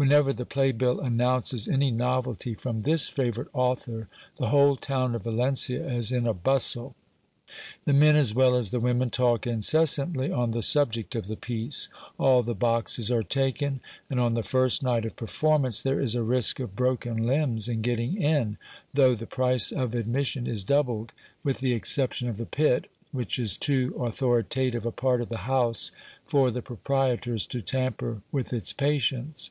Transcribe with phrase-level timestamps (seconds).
[0.00, 4.06] Whenever the play bill announces any novelty from this favourite author,
[4.38, 6.94] the whole town of Valencia is in a bustle.
[7.84, 11.88] The men as well as the women talk incessantly on the subject of the piece:
[12.16, 16.22] all the boxes are taken; and, on the first night of performance, there is a
[16.22, 18.56] risk of broken limbs in getting in,
[18.94, 21.12] though the price of admission is doubled,
[21.42, 25.90] with the exception of the pit, which is too authoritative a part of the house
[26.24, 29.50] for the proprietors to tamper with its patience.